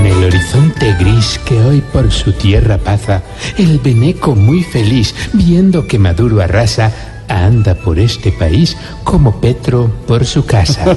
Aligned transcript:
Con 0.00 0.06
el 0.06 0.24
horizonte 0.24 0.94
gris 0.94 1.38
que 1.44 1.60
hoy 1.60 1.82
por 1.82 2.10
su 2.10 2.32
tierra 2.32 2.78
pasa, 2.78 3.22
el 3.58 3.78
veneco 3.80 4.34
muy 4.34 4.64
feliz, 4.64 5.14
viendo 5.34 5.86
que 5.86 5.98
Maduro 5.98 6.40
arrasa, 6.40 6.90
anda 7.28 7.74
por 7.74 7.98
este 7.98 8.32
país 8.32 8.78
como 9.04 9.42
Petro 9.42 9.92
por 10.06 10.24
su 10.24 10.46
casa. 10.46 10.96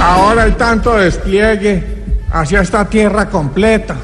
Ahora 0.00 0.42
hay 0.42 0.52
tanto 0.52 0.96
despliegue 0.96 1.84
hacia 2.32 2.62
esta 2.62 2.90
tierra 2.90 3.30
completa 3.30 3.94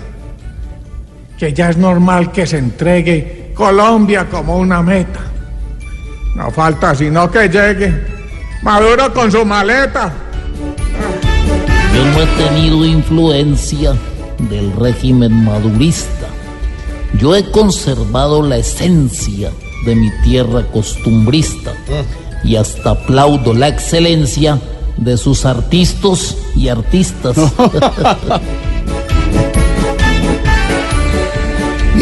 que 1.37 1.53
ya 1.53 1.71
es 1.71 1.77
normal 1.77 2.31
que 2.31 2.47
se 2.47 2.59
entregue 2.59 3.51
Colombia 3.57 4.29
como 4.31 4.57
una 4.57 4.85
meta. 4.85 5.19
No 6.37 6.49
falta 6.53 6.95
sino 6.95 7.29
que 7.29 7.49
llegue 7.49 8.07
Maduro 8.63 9.13
con 9.13 9.33
su 9.33 9.45
maleta. 9.45 10.13
Yo 11.95 12.05
no 12.05 12.23
he 12.23 12.27
tenido 12.49 12.85
influencia 12.85 13.95
del 14.51 14.73
régimen 14.73 15.45
madurista. 15.45 16.29
Yo 17.19 17.35
he 17.37 17.51
conservado 17.51 18.43
la 18.43 18.57
esencia 18.57 19.53
de 19.85 19.95
mi 19.95 20.11
tierra 20.25 20.67
costumbrista 20.73 21.73
y 22.43 22.57
hasta 22.57 22.91
aplaudo 22.91 23.55
la 23.55 23.69
excelencia 23.69 24.61
de 24.97 25.17
sus 25.17 25.45
artistas 25.45 26.37
y 26.57 26.69
artistas. 26.69 27.37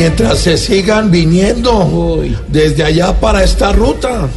mientras 0.03 0.39
se 0.39 0.59
sigan 0.59 1.11
viniendo 1.11 2.23
desde 2.49 2.83
allá 2.83 3.21
para 3.21 3.45
esta 3.45 3.73
ruta, 3.73 4.29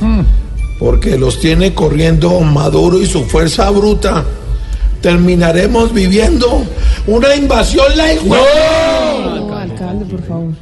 porque 0.78 1.18
los 1.18 1.40
tiene 1.40 1.74
corriendo 1.74 2.40
Maduro 2.42 3.00
y 3.00 3.08
su 3.08 3.24
fuerza 3.24 3.70
bruta. 3.72 4.24
Terminaremos 5.06 5.94
viviendo 5.94 6.66
una 7.06 7.36
invasión 7.36 7.86
la 7.96 8.06
alcalde, 9.62 10.06
por 10.06 10.24
favor. 10.24 10.54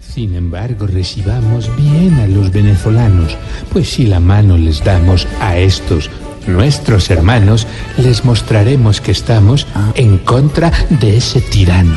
Sin 0.00 0.34
embargo, 0.34 0.86
recibamos 0.86 1.68
bien 1.76 2.14
a 2.14 2.26
los 2.26 2.50
venezolanos, 2.50 3.36
pues 3.70 3.90
si 3.90 4.06
la 4.06 4.18
mano 4.18 4.56
les 4.56 4.82
damos 4.82 5.28
a 5.40 5.58
estos 5.58 6.08
nuestros 6.46 7.10
hermanos, 7.10 7.66
les 7.98 8.24
mostraremos 8.24 9.02
que 9.02 9.12
estamos 9.12 9.66
en 9.94 10.16
contra 10.16 10.72
de 10.88 11.18
ese 11.18 11.42
tirano. 11.42 11.94